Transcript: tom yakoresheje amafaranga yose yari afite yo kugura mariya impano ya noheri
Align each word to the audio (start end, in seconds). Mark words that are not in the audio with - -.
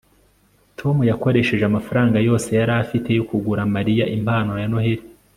tom 0.79 0.95
yakoresheje 1.09 1.63
amafaranga 1.67 2.17
yose 2.27 2.49
yari 2.59 2.73
afite 2.83 3.09
yo 3.17 3.23
kugura 3.29 3.61
mariya 3.75 4.05
impano 4.17 4.51
ya 4.61 4.67
noheri 4.71 5.03